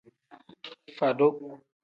Fadu. 0.97 1.29